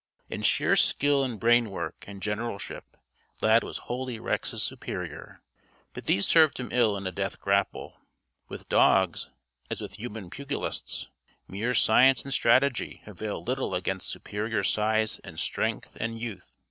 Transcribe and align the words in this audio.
In 0.29 0.41
sheer 0.41 0.75
skill 0.75 1.23
and 1.23 1.39
brain 1.39 1.69
work 1.69 2.05
and 2.07 2.23
generalship, 2.23 2.97
Lad 3.39 3.63
was 3.63 3.77
wholly 3.85 4.19
Rex's 4.19 4.63
superior, 4.63 5.43
but 5.93 6.07
these 6.07 6.25
served 6.25 6.59
him 6.59 6.69
ill 6.71 6.97
in 6.97 7.05
a 7.05 7.11
death 7.11 7.39
grapple. 7.39 7.97
With 8.47 8.67
dogs, 8.67 9.29
as 9.69 9.79
with 9.79 9.99
human 9.99 10.31
pugilists, 10.31 11.07
mere 11.47 11.75
science 11.75 12.23
and 12.23 12.33
strategy 12.33 13.03
avail 13.05 13.43
little 13.43 13.75
against 13.75 14.07
superior 14.09 14.63
size 14.63 15.19
and 15.19 15.39
strength 15.39 15.95
and 15.99 16.19
youth. 16.19 16.57